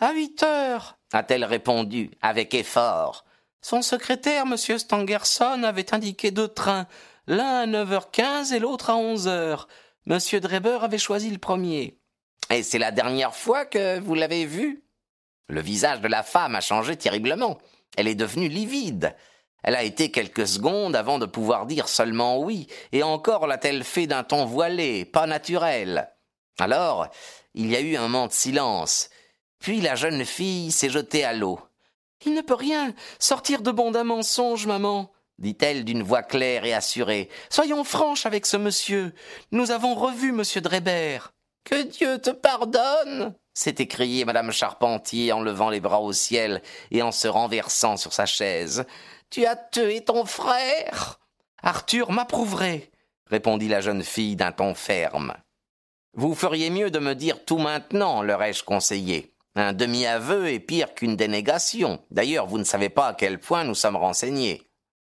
À 0.00 0.12
huit 0.12 0.42
heures, 0.42 0.98
a-t-elle 1.14 1.46
répondu 1.46 2.10
avec 2.20 2.52
effort. 2.52 3.24
Son 3.62 3.82
secrétaire, 3.82 4.44
M. 4.44 4.56
Stangerson, 4.56 5.62
avait 5.64 5.94
indiqué 5.94 6.30
deux 6.30 6.48
trains, 6.48 6.86
l'un 7.26 7.60
à 7.60 7.66
9h15 7.66 8.54
et 8.54 8.58
l'autre 8.58 8.90
à 8.90 8.94
11h. 8.94 9.66
M. 10.06 10.40
Dreber 10.40 10.82
avait 10.82 10.98
choisi 10.98 11.30
le 11.30 11.38
premier. 11.38 11.98
Et 12.50 12.62
c'est 12.62 12.78
la 12.78 12.90
dernière 12.90 13.34
fois 13.34 13.64
que 13.64 14.00
vous 14.00 14.14
l'avez 14.14 14.46
vu 14.46 14.84
Le 15.48 15.60
visage 15.60 16.00
de 16.00 16.08
la 16.08 16.22
femme 16.22 16.56
a 16.56 16.60
changé 16.60 16.96
terriblement. 16.96 17.58
Elle 17.96 18.08
est 18.08 18.14
devenue 18.14 18.48
livide. 18.48 19.14
Elle 19.62 19.74
a 19.74 19.82
été 19.82 20.10
quelques 20.10 20.46
secondes 20.46 20.96
avant 20.96 21.18
de 21.18 21.26
pouvoir 21.26 21.66
dire 21.66 21.88
seulement 21.88 22.38
oui, 22.38 22.66
et 22.92 23.02
encore 23.02 23.46
l'a-t-elle 23.46 23.84
fait 23.84 24.06
d'un 24.06 24.24
ton 24.24 24.46
voilé, 24.46 25.04
pas 25.04 25.26
naturel. 25.26 26.10
Alors, 26.58 27.08
il 27.54 27.70
y 27.70 27.76
a 27.76 27.80
eu 27.80 27.96
un 27.96 28.02
moment 28.02 28.26
de 28.26 28.32
silence. 28.32 29.10
Puis 29.58 29.80
la 29.82 29.96
jeune 29.96 30.24
fille 30.24 30.72
s'est 30.72 30.88
jetée 30.88 31.24
à 31.24 31.34
l'eau. 31.34 31.60
Il 32.24 32.34
ne 32.34 32.42
peut 32.42 32.54
rien 32.54 32.94
sortir 33.18 33.62
de 33.62 33.70
bon 33.70 33.90
d'un 33.90 34.04
mensonge, 34.04 34.66
maman, 34.66 35.10
dit-elle 35.38 35.84
d'une 35.84 36.02
voix 36.02 36.22
claire 36.22 36.64
et 36.64 36.74
assurée. 36.74 37.28
Soyons 37.48 37.84
franches 37.84 38.26
avec 38.26 38.46
ce 38.46 38.56
monsieur. 38.56 39.14
Nous 39.52 39.70
avons 39.70 39.94
revu 39.94 40.32
monsieur 40.32 40.60
Drebert. 40.60 41.32
Que 41.64 41.82
Dieu 41.82 42.18
te 42.18 42.30
pardonne 42.30 43.34
s'est 43.52 43.74
écriée 43.78 44.24
madame 44.24 44.52
Charpentier 44.52 45.32
en 45.32 45.42
levant 45.42 45.70
les 45.70 45.80
bras 45.80 46.00
au 46.00 46.12
ciel 46.12 46.62
et 46.90 47.02
en 47.02 47.12
se 47.12 47.28
renversant 47.28 47.96
sur 47.96 48.12
sa 48.12 48.24
chaise. 48.24 48.86
Tu 49.28 49.44
as 49.44 49.56
tué 49.56 50.02
ton 50.02 50.24
frère? 50.24 51.20
Arthur 51.62 52.10
m'approuverait, 52.10 52.90
répondit 53.26 53.68
la 53.68 53.82
jeune 53.82 54.02
fille 54.02 54.34
d'un 54.36 54.52
ton 54.52 54.74
ferme. 54.74 55.34
Vous 56.14 56.34
feriez 56.34 56.70
mieux 56.70 56.90
de 56.90 56.98
me 56.98 57.14
dire 57.14 57.44
tout 57.44 57.58
maintenant, 57.58 58.22
leur 58.22 58.42
ai-je 58.42 58.64
conseillé. 58.64 59.34
Un 59.56 59.72
demi-aveu 59.72 60.48
est 60.48 60.60
pire 60.60 60.94
qu'une 60.94 61.16
dénégation. 61.16 62.04
D'ailleurs, 62.10 62.46
vous 62.46 62.58
ne 62.58 62.64
savez 62.64 62.88
pas 62.88 63.08
à 63.08 63.14
quel 63.14 63.40
point 63.40 63.64
nous 63.64 63.74
sommes 63.74 63.96
renseignés. 63.96 64.62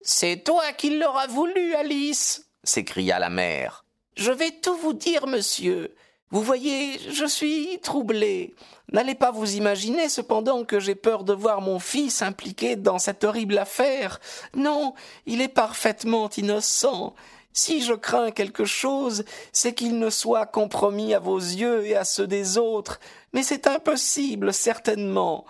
C'est 0.03 0.45
toi 0.45 0.73
qui 0.73 0.99
l'auras 0.99 1.27
voulu, 1.27 1.75
Alice 1.75 2.51
s'écria 2.63 3.19
la 3.19 3.31
mère. 3.31 3.85
Je 4.17 4.33
vais 4.33 4.51
tout 4.51 4.77
vous 4.77 4.93
dire, 4.93 5.27
monsieur. 5.27 5.95
Vous 6.31 6.43
voyez, 6.43 6.99
je 7.11 7.25
suis 7.25 7.81
troublée. 7.83 8.55
N'allez 8.93 9.15
pas 9.15 9.33
vous 9.33 9.57
imaginer 9.57 10.09
cependant 10.09 10.65
que 10.65 10.79
j'ai 10.79 10.95
peur 10.95 11.25
de 11.25 11.33
voir 11.33 11.61
mon 11.61 11.79
fils 11.79 12.23
impliqué 12.23 12.77
dans 12.77 12.99
cette 12.99 13.25
horrible 13.25 13.59
affaire. 13.59 14.21
Non, 14.55 14.95
il 15.27 15.41
est 15.41 15.49
parfaitement 15.49 16.29
innocent. 16.37 17.15
Si 17.53 17.83
je 17.83 17.95
crains 17.95 18.31
quelque 18.31 18.65
chose, 18.65 19.25
c'est 19.53 19.75
qu'il 19.75 19.99
ne 19.99 20.11
soit 20.11 20.47
compromis 20.47 21.15
à 21.15 21.19
vos 21.19 21.39
yeux 21.39 21.85
et 21.85 21.97
à 21.97 22.05
ceux 22.05 22.27
des 22.27 22.59
autres, 22.59 23.01
mais 23.33 23.43
c'est 23.43 23.67
impossible, 23.67 24.53
certainement. 24.53 25.45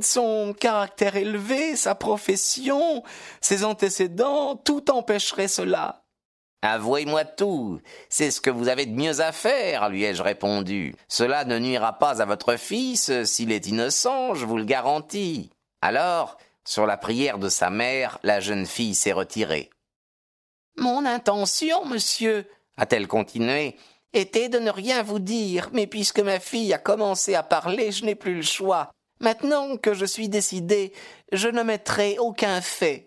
Son 0.00 0.54
caractère 0.58 1.16
élevé, 1.16 1.76
sa 1.76 1.94
profession, 1.94 3.02
ses 3.40 3.64
antécédents, 3.64 4.56
tout 4.56 4.90
empêcherait 4.90 5.48
cela. 5.48 6.04
Avouez-moi 6.64 7.24
tout, 7.24 7.80
c'est 8.08 8.30
ce 8.30 8.40
que 8.40 8.48
vous 8.48 8.68
avez 8.68 8.86
de 8.86 8.94
mieux 8.94 9.18
à 9.20 9.32
faire, 9.32 9.88
lui 9.88 10.04
ai-je 10.04 10.22
répondu. 10.22 10.94
Cela 11.08 11.44
ne 11.44 11.58
nuira 11.58 11.98
pas 11.98 12.22
à 12.22 12.24
votre 12.24 12.56
fils 12.56 13.24
s'il 13.24 13.50
est 13.50 13.66
innocent, 13.66 14.34
je 14.34 14.46
vous 14.46 14.58
le 14.58 14.64
garantis. 14.64 15.50
Alors, 15.80 16.38
sur 16.64 16.86
la 16.86 16.96
prière 16.96 17.38
de 17.40 17.48
sa 17.48 17.68
mère, 17.68 18.20
la 18.22 18.38
jeune 18.38 18.64
fille 18.64 18.94
s'est 18.94 19.10
retirée. 19.10 19.71
Mon 20.76 21.04
intention, 21.04 21.84
monsieur, 21.84 22.46
a-t-elle 22.76 23.08
continué, 23.08 23.76
était 24.12 24.48
de 24.48 24.58
ne 24.58 24.70
rien 24.70 25.02
vous 25.02 25.18
dire, 25.18 25.70
mais 25.72 25.86
puisque 25.86 26.20
ma 26.20 26.40
fille 26.40 26.72
a 26.72 26.78
commencé 26.78 27.34
à 27.34 27.42
parler, 27.42 27.92
je 27.92 28.04
n'ai 28.04 28.14
plus 28.14 28.34
le 28.34 28.42
choix. 28.42 28.90
Maintenant 29.20 29.76
que 29.76 29.94
je 29.94 30.04
suis 30.04 30.28
décidé, 30.28 30.92
je 31.30 31.48
ne 31.48 31.62
mettrai 31.62 32.18
aucun 32.18 32.60
fait. 32.60 33.06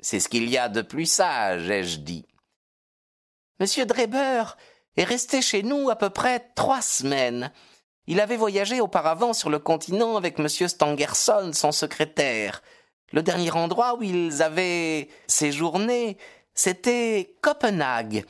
C'est 0.00 0.20
ce 0.20 0.28
qu'il 0.28 0.48
y 0.48 0.58
a 0.58 0.68
de 0.68 0.82
plus 0.82 1.06
sage, 1.06 1.68
ai-je 1.68 1.98
dit. 1.98 2.26
Monsieur 3.60 3.86
Dreber 3.86 4.56
est 4.96 5.04
resté 5.04 5.42
chez 5.42 5.62
nous 5.62 5.90
à 5.90 5.96
peu 5.96 6.10
près 6.10 6.40
trois 6.54 6.82
semaines. 6.82 7.52
Il 8.06 8.20
avait 8.20 8.36
voyagé 8.36 8.80
auparavant 8.80 9.32
sur 9.32 9.48
le 9.48 9.58
continent 9.58 10.16
avec 10.16 10.38
monsieur 10.38 10.68
Stangerson, 10.68 11.52
son 11.54 11.72
secrétaire. 11.72 12.62
Le 13.12 13.22
dernier 13.22 13.50
endroit 13.52 13.96
où 13.96 14.02
ils 14.02 14.42
avaient 14.42 15.08
séjourné, 15.26 16.18
c'était 16.54 17.34
Copenhague. 17.40 18.24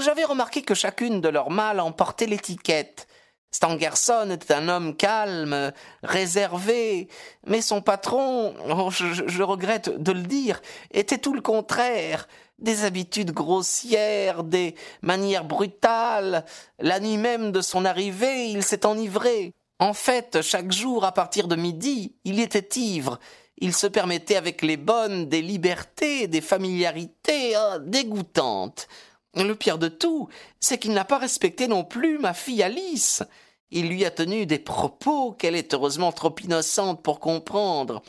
J'avais 0.00 0.24
remarqué 0.24 0.62
que 0.62 0.74
chacune 0.74 1.20
de 1.20 1.28
leurs 1.28 1.50
mâles 1.50 1.80
en 1.80 1.92
portait 1.92 2.26
l'étiquette. 2.26 3.06
Stangerson 3.50 4.30
était 4.30 4.52
un 4.52 4.68
homme 4.68 4.94
calme, 4.94 5.72
réservé, 6.02 7.08
mais 7.46 7.62
son 7.62 7.80
patron, 7.80 8.54
oh, 8.68 8.90
je, 8.90 9.42
regrette 9.42 9.88
de 10.02 10.12
le 10.12 10.22
dire, 10.22 10.60
était 10.90 11.18
tout 11.18 11.32
le 11.32 11.40
contraire. 11.40 12.28
Des 12.58 12.84
habitudes 12.84 13.30
grossières, 13.30 14.42
des 14.42 14.74
manières 15.00 15.44
brutales. 15.44 16.44
La 16.80 16.98
nuit 16.98 17.16
même 17.16 17.52
de 17.52 17.60
son 17.60 17.84
arrivée, 17.84 18.50
il 18.50 18.64
s'est 18.64 18.84
enivré. 18.84 19.54
En 19.78 19.94
fait, 19.94 20.42
chaque 20.42 20.72
jour 20.72 21.04
à 21.04 21.12
partir 21.12 21.46
de 21.46 21.54
midi, 21.54 22.16
il 22.24 22.40
était 22.40 22.80
ivre. 22.80 23.20
Il 23.60 23.74
se 23.74 23.86
permettait 23.86 24.36
avec 24.36 24.62
les 24.62 24.76
bonnes 24.76 25.28
des 25.28 25.42
libertés, 25.42 26.28
des 26.28 26.40
familiarités 26.40 27.54
oh, 27.56 27.78
dégoûtantes. 27.80 28.88
Le 29.34 29.54
pire 29.54 29.78
de 29.78 29.88
tout, 29.88 30.28
c'est 30.60 30.78
qu'il 30.78 30.92
n'a 30.92 31.04
pas 31.04 31.18
respecté 31.18 31.66
non 31.66 31.84
plus 31.84 32.18
ma 32.18 32.34
fille 32.34 32.62
Alice. 32.62 33.22
Il 33.70 33.88
lui 33.88 34.04
a 34.04 34.10
tenu 34.10 34.46
des 34.46 34.58
propos 34.58 35.32
qu'elle 35.32 35.56
est 35.56 35.74
heureusement 35.74 36.12
trop 36.12 36.34
innocente 36.42 37.02
pour 37.02 37.20
comprendre. 37.20 38.02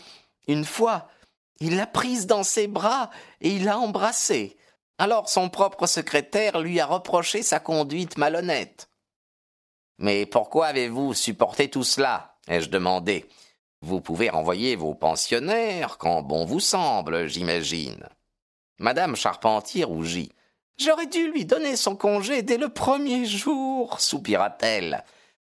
Une 0.47 0.65
fois, 0.65 1.09
il 1.59 1.75
l'a 1.75 1.87
prise 1.87 2.27
dans 2.27 2.43
ses 2.43 2.67
bras 2.67 3.09
et 3.41 3.49
il 3.49 3.65
l'a 3.65 3.79
embrassée. 3.79 4.55
Alors 4.97 5.29
son 5.29 5.49
propre 5.49 5.87
secrétaire 5.87 6.59
lui 6.59 6.79
a 6.79 6.85
reproché 6.85 7.41
sa 7.41 7.59
conduite 7.59 8.17
malhonnête. 8.17 8.89
Mais 9.97 10.25
pourquoi 10.25 10.67
avez-vous 10.67 11.13
supporté 11.13 11.69
tout 11.69 11.83
cela? 11.83 12.37
ai-je 12.47 12.69
demandé. 12.69 13.25
Vous 13.81 14.01
pouvez 14.01 14.29
renvoyer 14.29 14.75
vos 14.75 14.93
pensionnaires 14.93 15.97
quand 15.97 16.21
bon 16.21 16.45
vous 16.45 16.59
semble, 16.59 17.27
j'imagine. 17.27 18.07
Madame 18.77 19.15
Charpentier 19.15 19.83
rougit. 19.83 20.31
J'aurais 20.77 21.07
dû 21.07 21.31
lui 21.31 21.45
donner 21.45 21.75
son 21.75 21.95
congé 21.95 22.41
dès 22.41 22.57
le 22.57 22.69
premier 22.69 23.25
jour, 23.25 23.99
soupira-t-elle. 23.99 25.03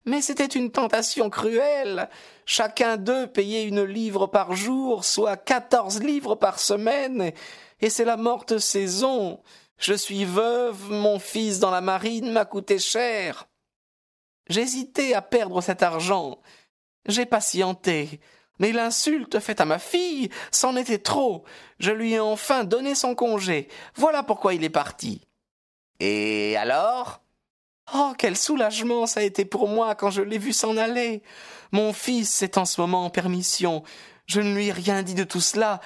Mais 0.06 0.22
c'était 0.22 0.46
une 0.46 0.72
tentation 0.72 1.32
cruelle. 1.32 2.10
Chacun 2.46 2.98
d'eux 2.98 3.26
payait 3.26 3.64
une 3.64 3.84
livre 3.84 4.28
par 4.28 4.56
jour, 4.56 5.04
soit 5.04 5.38
quatorze 5.38 6.02
livres 6.02 6.36
par 6.36 6.60
semaine, 6.60 7.32
et 7.82 7.90
c'est 7.90 8.06
la 8.06 8.18
morte 8.18 8.60
saison. 8.60 9.42
Je 9.78 9.94
suis 9.94 10.26
veuve, 10.26 10.92
mon 10.92 11.18
fils 11.18 11.60
dans 11.60 11.72
la 11.72 11.82
marine 11.82 12.32
m'a 12.32 12.46
coûté 12.46 12.78
cher. 12.78 13.48
J'hésitais 14.48 15.14
à 15.14 15.24
perdre 15.24 15.62
cet 15.62 15.82
argent. 15.82 16.40
J'ai 17.08 17.26
patienté. 17.26 18.20
Mais 18.60 18.72
l'insulte 18.72 19.40
faite 19.40 19.60
à 19.60 19.66
ma 19.66 19.80
fille, 19.80 20.30
c'en 20.52 20.76
était 20.78 21.00
trop. 21.00 21.44
Je 21.80 21.92
lui 21.92 22.14
ai 22.14 22.20
enfin 22.20 22.64
donné 22.64 22.96
son 22.96 23.14
congé. 23.14 23.68
Voilà 23.96 24.24
pourquoi 24.24 24.54
il 24.54 24.64
est 24.64 24.70
parti. 24.70 25.22
Et 26.00 26.56
alors? 26.58 27.22
Oh, 27.94 28.14
quel 28.18 28.36
soulagement 28.36 29.06
ça 29.06 29.20
a 29.20 29.24
été 29.24 29.46
pour 29.46 29.68
moi 29.68 29.94
quand 29.94 30.10
je 30.10 30.22
l'ai 30.22 30.38
vu 30.38 30.54
s'en 30.54 30.78
aller. 30.78 31.22
Mon 31.72 31.94
fils 31.94 32.42
est 32.42 32.58
en 32.58 32.66
ce 32.66 32.82
moment 32.82 33.06
en 33.06 33.10
permission. 33.10 33.84
Je 34.26 34.42
ne 34.42 34.56
lui 34.56 34.68
ai 34.68 34.72
rien 34.72 35.04
dit 35.04 35.14
de 35.14 35.24
tout 35.24 35.42
cela, 35.42 35.82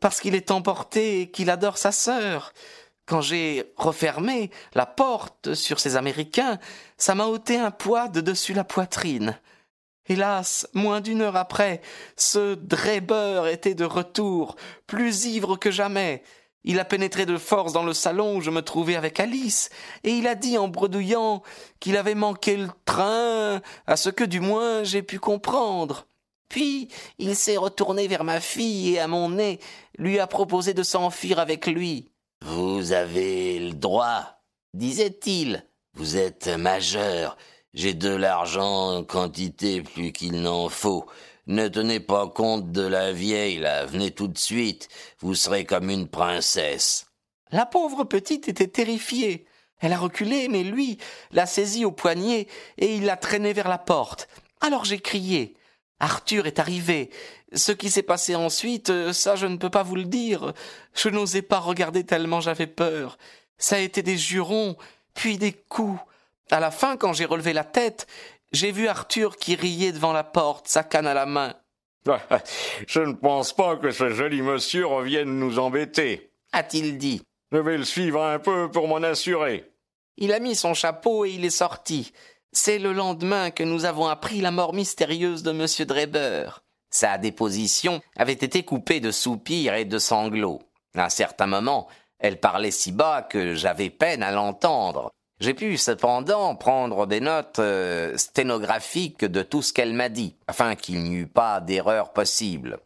parce 0.00 0.20
qu'il 0.20 0.34
est 0.34 0.50
emporté 0.50 1.20
et 1.20 1.30
qu'il 1.30 1.50
adore 1.50 1.76
sa 1.76 1.92
sœur. 1.92 2.54
Quand 3.04 3.20
j'ai 3.20 3.72
refermé 3.76 4.50
la 4.74 4.86
porte 4.86 5.54
sur 5.54 5.78
ces 5.80 5.96
Américains, 5.96 6.58
ça 6.96 7.14
m'a 7.14 7.26
ôté 7.26 7.58
un 7.58 7.70
poids 7.70 8.08
de 8.08 8.20
dessus 8.20 8.54
la 8.54 8.64
poitrine. 8.64 9.38
Hélas, 10.08 10.66
moins 10.74 11.00
d'une 11.00 11.22
heure 11.22 11.36
après, 11.36 11.80
ce 12.16 12.54
Dreber 12.54 13.46
était 13.46 13.74
de 13.74 13.84
retour, 13.84 14.56
plus 14.86 15.26
ivre 15.26 15.56
que 15.56 15.70
jamais. 15.70 16.22
Il 16.64 16.78
a 16.78 16.84
pénétré 16.84 17.26
de 17.26 17.36
force 17.36 17.72
dans 17.72 17.84
le 17.84 17.92
salon 17.92 18.36
où 18.36 18.40
je 18.40 18.50
me 18.50 18.62
trouvais 18.62 18.96
avec 18.96 19.20
Alice, 19.20 19.70
et 20.04 20.10
il 20.10 20.26
a 20.26 20.34
dit 20.34 20.58
en 20.58 20.68
bredouillant 20.68 21.42
qu'il 21.80 21.96
avait 21.96 22.14
manqué 22.14 22.56
le 22.56 22.68
train, 22.84 23.60
à 23.86 23.96
ce 23.96 24.10
que 24.10 24.24
du 24.24 24.40
moins 24.40 24.84
j'ai 24.84 25.02
pu 25.02 25.18
comprendre. 25.18 26.06
Puis 26.48 26.88
il 27.18 27.34
s'est 27.34 27.56
retourné 27.56 28.08
vers 28.08 28.24
ma 28.24 28.40
fille 28.40 28.94
et 28.94 29.00
à 29.00 29.08
mon 29.08 29.30
nez 29.30 29.58
lui 29.96 30.18
a 30.18 30.26
proposé 30.26 30.74
de 30.74 30.82
s'enfuir 30.82 31.38
avec 31.38 31.66
lui. 31.66 32.10
Vous 32.44 32.92
avez 32.92 33.58
le 33.58 33.72
droit, 33.72 34.42
disait-il. 34.74 35.64
Vous 35.94 36.16
êtes 36.16 36.48
majeur. 36.48 37.36
J'ai 37.74 37.94
de 37.94 38.10
l'argent 38.10 38.98
en 38.98 39.04
quantité 39.04 39.80
plus 39.80 40.12
qu'il 40.12 40.42
n'en 40.42 40.68
faut. 40.68 41.06
Ne 41.46 41.68
tenez 41.68 42.00
pas 42.00 42.28
compte 42.28 42.70
de 42.70 42.82
la 42.82 43.12
vieille, 43.12 43.58
là, 43.58 43.86
venez 43.86 44.10
tout 44.10 44.28
de 44.28 44.38
suite, 44.38 44.88
vous 45.20 45.34
serez 45.34 45.64
comme 45.64 45.88
une 45.88 46.06
princesse. 46.06 47.06
La 47.50 47.64
pauvre 47.64 48.04
petite 48.04 48.48
était 48.48 48.68
terrifiée. 48.68 49.46
Elle 49.80 49.94
a 49.94 49.98
reculé, 49.98 50.48
mais 50.48 50.62
lui 50.62 50.98
l'a 51.32 51.46
saisie 51.46 51.84
au 51.84 51.92
poignet 51.92 52.46
et 52.76 52.94
il 52.96 53.06
l'a 53.06 53.16
traînée 53.16 53.54
vers 53.54 53.68
la 53.68 53.78
porte. 53.78 54.28
Alors 54.60 54.84
j'ai 54.84 55.00
crié. 55.00 55.56
Arthur 55.98 56.46
est 56.46 56.58
arrivé. 56.58 57.10
Ce 57.54 57.72
qui 57.72 57.90
s'est 57.90 58.02
passé 58.02 58.34
ensuite, 58.34 58.90
euh, 58.90 59.12
ça 59.12 59.34
je 59.34 59.46
ne 59.46 59.56
peux 59.56 59.70
pas 59.70 59.82
vous 59.82 59.96
le 59.96 60.04
dire. 60.04 60.52
Je 60.94 61.08
n'osais 61.08 61.42
pas 61.42 61.58
regarder 61.58 62.04
tellement 62.04 62.40
j'avais 62.40 62.66
peur. 62.66 63.18
Ça 63.56 63.76
a 63.76 63.80
été 63.80 64.02
des 64.02 64.18
jurons, 64.18 64.76
puis 65.14 65.38
des 65.38 65.52
coups. 65.52 66.00
À 66.50 66.60
la 66.60 66.70
fin, 66.70 66.96
quand 66.96 67.12
j'ai 67.12 67.24
relevé 67.24 67.52
la 67.52 67.64
tête, 67.64 68.06
j'ai 68.52 68.72
vu 68.72 68.88
Arthur 68.88 69.36
qui 69.36 69.54
riait 69.54 69.92
devant 69.92 70.12
la 70.12 70.24
porte, 70.24 70.68
sa 70.68 70.82
canne 70.82 71.06
à 71.06 71.14
la 71.14 71.26
main. 71.26 71.54
Je 72.86 73.00
ne 73.00 73.12
pense 73.12 73.52
pas 73.52 73.76
que 73.76 73.90
ce 73.90 74.10
joli 74.10 74.42
monsieur 74.42 74.86
revienne 74.86 75.38
nous 75.38 75.58
embêter, 75.58 76.32
a-t-il 76.52 76.98
dit. 76.98 77.22
Je 77.52 77.58
vais 77.58 77.78
le 77.78 77.84
suivre 77.84 78.22
un 78.22 78.38
peu 78.38 78.70
pour 78.70 78.88
m'en 78.88 78.96
assurer. 78.96 79.70
Il 80.16 80.32
a 80.32 80.40
mis 80.40 80.54
son 80.54 80.74
chapeau 80.74 81.24
et 81.24 81.30
il 81.30 81.44
est 81.44 81.50
sorti. 81.50 82.12
C'est 82.52 82.78
le 82.78 82.92
lendemain 82.92 83.50
que 83.50 83.62
nous 83.62 83.84
avons 83.84 84.06
appris 84.06 84.40
la 84.40 84.50
mort 84.50 84.74
mystérieuse 84.74 85.42
de 85.42 85.50
M. 85.50 85.86
Dreber. 85.86 86.62
Sa 86.90 87.16
déposition 87.16 88.02
avait 88.16 88.32
été 88.32 88.64
coupée 88.64 89.00
de 89.00 89.10
soupirs 89.10 89.74
et 89.74 89.86
de 89.86 89.98
sanglots. 89.98 90.60
À 90.94 91.06
un 91.06 91.08
certain 91.08 91.46
moment, 91.46 91.88
elle 92.18 92.38
parlait 92.38 92.70
si 92.70 92.92
bas 92.92 93.22
que 93.22 93.54
j'avais 93.54 93.88
peine 93.88 94.22
à 94.22 94.30
l'entendre. 94.30 95.10
J'ai 95.42 95.54
pu 95.54 95.76
cependant 95.76 96.54
prendre 96.54 97.04
des 97.04 97.18
notes 97.18 97.58
euh, 97.58 98.16
sténographiques 98.16 99.24
de 99.24 99.42
tout 99.42 99.60
ce 99.60 99.72
qu'elle 99.72 99.92
m'a 99.92 100.08
dit, 100.08 100.36
afin 100.46 100.76
qu'il 100.76 101.02
n'y 101.02 101.16
eût 101.16 101.26
pas 101.26 101.60
d'erreur 101.60 102.12
possible. 102.12 102.78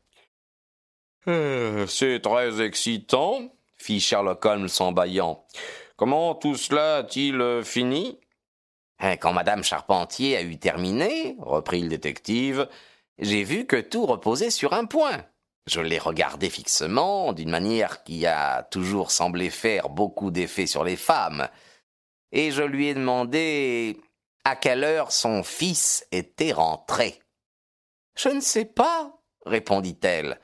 Euh, 1.29 1.87
c'est 1.87 2.19
très 2.23 2.63
excitant, 2.63 3.51
fit 3.77 4.01
Sherlock 4.01 4.43
Holmes 4.43 4.71
en 4.79 4.93
bâillant. 4.93 5.45
Comment 5.97 6.35
tout 6.35 6.55
cela 6.55 6.97
a-t-il 6.97 7.39
euh, 7.43 7.63
fini? 7.63 8.19
Hein, 9.01 9.19
Quand 9.19 9.35
Madame 9.35 9.63
Charpentier 9.63 10.39
a 10.39 10.41
eu 10.41 10.57
terminé, 10.57 11.37
reprit 11.41 11.83
le 11.83 11.88
détective, 11.88 12.66
j'ai 13.19 13.45
vu 13.45 13.66
que 13.66 13.83
tout 13.83 14.07
reposait 14.07 14.49
sur 14.49 14.73
un 14.73 14.87
point. 14.87 15.27
Je 15.66 15.83
l'ai 15.83 15.99
regardé 15.99 16.49
fixement, 16.49 17.35
d'une 17.35 17.51
manière 17.51 18.03
qui 18.03 18.25
a 18.25 18.62
toujours 18.62 19.11
semblé 19.11 19.51
faire 19.51 19.90
beaucoup 19.90 20.31
d'effet 20.31 20.66
sur 20.66 20.85
les 20.85 20.97
femmes 20.97 21.49
et 22.33 22.51
je 22.51 22.62
lui 22.62 22.89
ai 22.89 22.95
demandé 22.95 24.01
à 24.45 24.57
quelle 24.57 24.85
heure 24.85 25.12
son 25.12 25.43
fils 25.43 26.07
était 26.12 26.53
rentré. 26.53 27.21
Je 28.17 28.29
ne 28.29 28.41
sais 28.41 28.65
pas, 28.65 29.19
répondit-elle. 29.45 30.39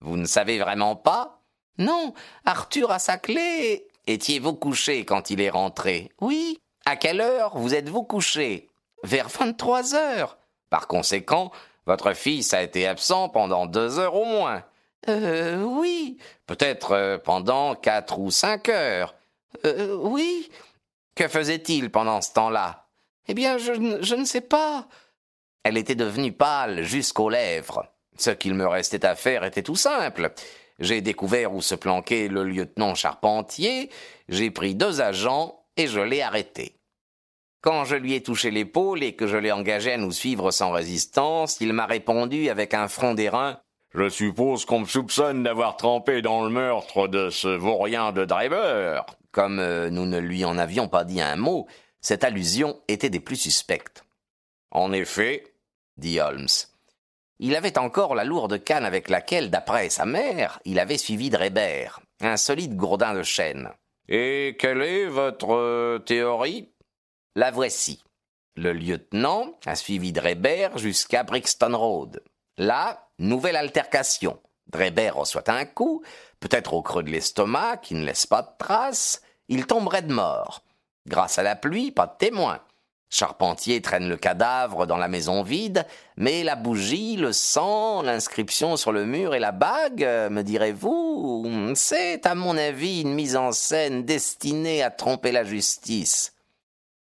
Vous 0.00 0.16
ne 0.16 0.26
savez 0.26 0.58
vraiment 0.58 0.96
pas 0.96 1.42
Non, 1.78 2.14
Arthur 2.44 2.90
a 2.90 2.98
sa 2.98 3.16
clé. 3.18 3.88
Étiez-vous 4.06 4.54
couché 4.54 5.04
quand 5.04 5.30
il 5.30 5.40
est 5.40 5.50
rentré 5.50 6.12
Oui. 6.20 6.58
À 6.84 6.96
quelle 6.96 7.20
heure 7.20 7.58
vous 7.58 7.74
êtes-vous 7.74 8.04
couché 8.04 8.68
Vers 9.02 9.28
vingt-trois 9.28 9.94
heures. 9.94 10.38
Par 10.70 10.86
conséquent, 10.86 11.50
votre 11.86 12.12
fils 12.12 12.54
a 12.54 12.62
été 12.62 12.86
absent 12.86 13.28
pendant 13.28 13.66
deux 13.66 13.98
heures 13.98 14.14
au 14.14 14.24
moins. 14.24 14.62
Euh, 15.08 15.62
oui. 15.62 16.18
Peut-être 16.46 16.92
euh, 16.92 17.18
pendant 17.18 17.74
quatre 17.74 18.18
ou 18.18 18.30
cinq 18.30 18.68
heures. 18.68 19.14
Euh, 19.64 19.96
oui. 19.96 20.50
Que 21.16 21.28
faisait-il 21.28 21.90
pendant 21.90 22.20
ce 22.20 22.34
temps-là? 22.34 22.88
Eh 23.26 23.34
bien, 23.34 23.56
je, 23.58 23.72
ne 23.72 24.24
sais 24.24 24.42
pas. 24.42 24.86
Elle 25.64 25.78
était 25.78 25.94
devenue 25.94 26.32
pâle 26.32 26.82
jusqu'aux 26.82 27.30
lèvres. 27.30 27.86
Ce 28.18 28.30
qu'il 28.30 28.54
me 28.54 28.68
restait 28.68 29.04
à 29.04 29.16
faire 29.16 29.42
était 29.42 29.62
tout 29.62 29.76
simple. 29.76 30.32
J'ai 30.78 31.00
découvert 31.00 31.54
où 31.54 31.62
se 31.62 31.74
planquait 31.74 32.28
le 32.28 32.44
lieutenant 32.44 32.94
Charpentier, 32.94 33.90
j'ai 34.28 34.50
pris 34.50 34.74
deux 34.74 35.00
agents 35.00 35.64
et 35.78 35.86
je 35.86 36.00
l'ai 36.00 36.20
arrêté. 36.20 36.76
Quand 37.62 37.84
je 37.84 37.96
lui 37.96 38.14
ai 38.14 38.22
touché 38.22 38.50
l'épaule 38.50 39.02
et 39.02 39.16
que 39.16 39.26
je 39.26 39.38
l'ai 39.38 39.52
engagé 39.52 39.92
à 39.92 39.96
nous 39.96 40.12
suivre 40.12 40.50
sans 40.50 40.70
résistance, 40.70 41.60
il 41.60 41.72
m'a 41.72 41.86
répondu 41.86 42.50
avec 42.50 42.74
un 42.74 42.88
front 42.88 43.14
d'airain 43.14 43.58
Je 43.94 44.10
suppose 44.10 44.66
qu'on 44.66 44.80
me 44.80 44.86
soupçonne 44.86 45.42
d'avoir 45.42 45.78
trempé 45.78 46.20
dans 46.20 46.44
le 46.44 46.50
meurtre 46.50 47.08
de 47.08 47.30
ce 47.30 47.48
vaurien 47.48 48.12
de 48.12 48.26
Driver. 48.26 49.06
Comme 49.36 49.58
euh, 49.58 49.90
nous 49.90 50.06
ne 50.06 50.16
lui 50.16 50.46
en 50.46 50.56
avions 50.56 50.88
pas 50.88 51.04
dit 51.04 51.20
un 51.20 51.36
mot, 51.36 51.66
cette 52.00 52.24
allusion 52.24 52.80
était 52.88 53.10
des 53.10 53.20
plus 53.20 53.36
suspectes. 53.36 54.02
En 54.70 54.94
effet, 54.94 55.44
dit 55.98 56.18
Holmes. 56.20 56.48
Il 57.38 57.54
avait 57.54 57.76
encore 57.76 58.14
la 58.14 58.24
lourde 58.24 58.64
canne 58.64 58.86
avec 58.86 59.10
laquelle, 59.10 59.50
d'après 59.50 59.90
sa 59.90 60.06
mère, 60.06 60.58
il 60.64 60.78
avait 60.78 60.96
suivi 60.96 61.28
Drebert, 61.28 62.00
un 62.22 62.38
solide 62.38 62.76
gourdin 62.76 63.12
de 63.12 63.22
chêne. 63.22 63.68
Et 64.08 64.56
quelle 64.58 64.80
est 64.80 65.04
votre 65.04 65.52
euh, 65.52 65.98
théorie? 65.98 66.72
La 67.34 67.50
voici. 67.50 68.02
Le 68.54 68.72
lieutenant 68.72 69.52
a 69.66 69.76
suivi 69.76 70.12
Drebert 70.12 70.78
jusqu'à 70.78 71.24
Brixton 71.24 71.76
Road. 71.76 72.22
Là, 72.56 73.10
nouvelle 73.18 73.56
altercation. 73.56 74.40
Drebert 74.68 75.16
reçoit 75.16 75.50
un 75.50 75.66
coup, 75.66 76.02
peut-être 76.40 76.72
au 76.72 76.80
creux 76.80 77.02
de 77.02 77.10
l'estomac, 77.10 77.76
qui 77.76 77.94
ne 77.94 78.06
laisse 78.06 78.24
pas 78.24 78.40
de 78.40 78.48
traces, 78.58 79.20
il 79.48 79.66
tomberait 79.66 80.02
de 80.02 80.12
mort. 80.12 80.62
Grâce 81.06 81.38
à 81.38 81.42
la 81.42 81.56
pluie, 81.56 81.92
pas 81.92 82.06
de 82.06 82.16
témoin. 82.18 82.60
Charpentier 83.08 83.80
traîne 83.80 84.08
le 84.08 84.16
cadavre 84.16 84.86
dans 84.86 84.96
la 84.96 85.06
maison 85.06 85.42
vide, 85.42 85.86
mais 86.16 86.42
la 86.42 86.56
bougie, 86.56 87.16
le 87.16 87.32
sang, 87.32 88.02
l'inscription 88.02 88.76
sur 88.76 88.90
le 88.90 89.06
mur 89.06 89.34
et 89.34 89.38
la 89.38 89.52
bague, 89.52 90.02
me 90.30 90.42
direz-vous, 90.42 91.72
c'est 91.76 92.26
à 92.26 92.34
mon 92.34 92.56
avis 92.56 93.02
une 93.02 93.14
mise 93.14 93.36
en 93.36 93.52
scène 93.52 94.04
destinée 94.04 94.82
à 94.82 94.90
tromper 94.90 95.30
la 95.30 95.44
justice. 95.44 96.32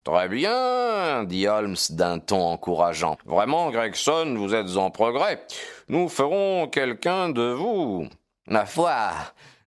Très 0.02 0.28
bien, 0.28 1.24
dit 1.24 1.46
Holmes 1.46 1.76
d'un 1.90 2.18
ton 2.18 2.40
encourageant. 2.40 3.18
Vraiment, 3.26 3.70
Gregson, 3.70 4.34
vous 4.38 4.54
êtes 4.54 4.78
en 4.78 4.90
progrès. 4.90 5.44
Nous 5.88 6.08
ferons 6.08 6.68
quelqu'un 6.68 7.28
de 7.28 7.52
vous. 7.52 8.08
Ma 8.46 8.64
foi, 8.64 9.10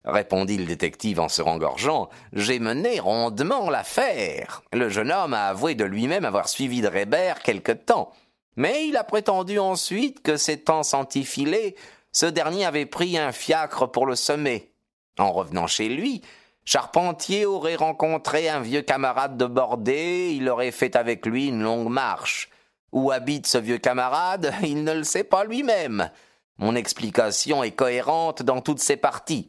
répondit 0.04 0.56
le 0.56 0.66
détective 0.66 1.20
en 1.20 1.28
se 1.28 1.42
rengorgeant, 1.42 2.08
j'ai 2.32 2.58
mené 2.58 3.00
rondement 3.00 3.70
l'affaire. 3.70 4.62
Le 4.72 4.88
jeune 4.88 5.12
homme 5.12 5.34
a 5.34 5.48
avoué 5.48 5.74
de 5.74 5.84
lui-même 5.84 6.24
avoir 6.24 6.48
suivi 6.48 6.80
Drebert 6.80 7.40
quelque 7.40 7.72
temps. 7.72 8.12
Mais 8.56 8.86
il 8.86 8.96
a 8.96 9.04
prétendu 9.04 9.58
ensuite 9.58 10.22
que 10.22 10.36
s'étant 10.36 10.82
senti 10.82 11.24
filer, 11.24 11.76
ce 12.12 12.26
dernier 12.26 12.64
avait 12.64 12.86
pris 12.86 13.16
un 13.18 13.32
fiacre 13.32 13.86
pour 13.86 14.06
le 14.06 14.16
semer. 14.16 14.72
En 15.18 15.32
revenant 15.32 15.66
chez 15.66 15.88
lui, 15.88 16.22
Charpentier 16.64 17.46
aurait 17.46 17.76
rencontré 17.76 18.48
un 18.48 18.60
vieux 18.60 18.82
camarade 18.82 19.36
de 19.36 19.46
bordée, 19.46 20.32
il 20.34 20.48
aurait 20.48 20.72
fait 20.72 20.96
avec 20.96 21.26
lui 21.26 21.48
une 21.48 21.62
longue 21.62 21.88
marche. 21.88 22.48
Où 22.92 23.10
habite 23.10 23.46
ce 23.46 23.58
vieux 23.58 23.78
camarade, 23.78 24.52
il 24.62 24.84
ne 24.84 24.92
le 24.92 25.04
sait 25.04 25.24
pas 25.24 25.44
lui-même. 25.44 26.10
Mon 26.58 26.74
explication 26.74 27.62
est 27.62 27.70
cohérente 27.70 28.42
dans 28.42 28.60
toutes 28.60 28.80
ses 28.80 28.96
parties. 28.96 29.48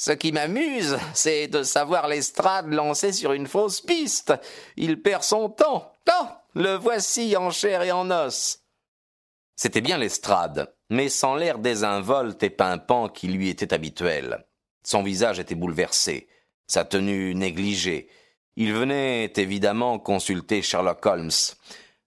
Ce 0.00 0.12
qui 0.12 0.32
m'amuse, 0.32 0.96
c'est 1.12 1.46
de 1.46 1.62
savoir 1.62 2.08
l'estrade 2.08 2.72
lancée 2.72 3.12
sur 3.12 3.34
une 3.34 3.46
fausse 3.46 3.82
piste. 3.82 4.32
Il 4.78 5.02
perd 5.02 5.22
son 5.22 5.50
temps. 5.50 5.92
Oh, 6.08 6.24
le 6.54 6.74
voici 6.74 7.36
en 7.36 7.50
chair 7.50 7.82
et 7.82 7.92
en 7.92 8.10
os. 8.10 8.60
C'était 9.56 9.82
bien 9.82 9.98
l'estrade, 9.98 10.74
mais 10.88 11.10
sans 11.10 11.34
l'air 11.34 11.58
désinvolte 11.58 12.42
et 12.42 12.48
pimpant 12.48 13.10
qui 13.10 13.28
lui 13.28 13.50
était 13.50 13.74
habituel. 13.74 14.46
Son 14.84 15.02
visage 15.02 15.38
était 15.38 15.54
bouleversé, 15.54 16.30
sa 16.66 16.86
tenue 16.86 17.34
négligée. 17.34 18.08
Il 18.56 18.72
venait 18.72 19.30
évidemment 19.36 19.98
consulter 19.98 20.62
Sherlock 20.62 21.04
Holmes. 21.04 21.30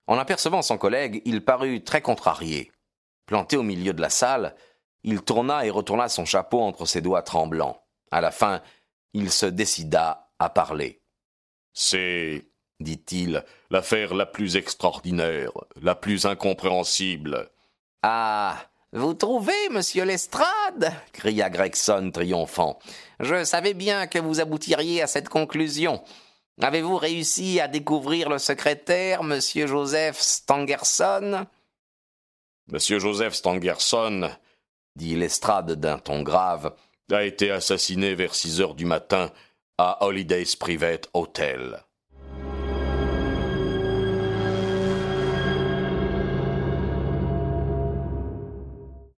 En 0.07 0.17
apercevant 0.17 0.63
son 0.63 0.79
collègue, 0.79 1.21
il 1.25 1.45
parut 1.45 1.83
très 1.83 2.01
contrarié. 2.01 2.71
Planté 3.27 3.55
au 3.55 3.61
milieu 3.61 3.93
de 3.93 4.01
la 4.01 4.09
salle, 4.09 4.55
il 5.03 5.21
tourna 5.21 5.63
et 5.63 5.69
retourna 5.69 6.09
son 6.09 6.25
chapeau 6.25 6.59
entre 6.61 6.87
ses 6.87 7.01
doigts 7.01 7.21
tremblants. 7.21 7.82
À 8.13 8.21
la 8.21 8.29
fin, 8.29 8.61
il 9.13 9.31
se 9.31 9.47
décida 9.47 10.29
à 10.37 10.47
parler. 10.47 11.01
C'est, 11.73 12.45
dit-il, 12.79 13.43
l'affaire 13.71 14.13
la 14.13 14.27
plus 14.27 14.55
extraordinaire, 14.55 15.49
la 15.81 15.95
plus 15.95 16.27
incompréhensible. 16.27 17.49
Ah. 18.03 18.55
Vous 18.91 19.15
trouvez, 19.15 19.69
monsieur 19.71 20.05
Lestrade? 20.05 20.93
cria 21.11 21.49
Gregson 21.49 22.11
triomphant. 22.13 22.77
Je 23.19 23.43
savais 23.45 23.73
bien 23.73 24.05
que 24.05 24.19
vous 24.19 24.39
aboutiriez 24.39 25.01
à 25.01 25.07
cette 25.07 25.29
conclusion. 25.29 26.03
Avez-vous 26.61 26.97
réussi 26.97 27.59
à 27.59 27.67
découvrir 27.67 28.29
le 28.29 28.37
secrétaire, 28.37 29.23
monsieur 29.23 29.65
Joseph 29.65 30.19
Stangerson? 30.19 31.47
Monsieur 32.67 32.99
Joseph 32.99 33.33
Stangerson, 33.33 34.29
dit 34.95 35.15
Lestrade 35.15 35.71
d'un 35.71 35.97
ton 35.97 36.21
grave, 36.21 36.75
a 37.11 37.23
été 37.23 37.51
assassiné 37.51 38.15
vers 38.15 38.35
six 38.35 38.61
heures 38.61 38.75
du 38.75 38.85
matin 38.85 39.31
à 39.77 40.05
Holiday's 40.05 40.55
Private 40.55 41.09
Hotel. 41.13 41.83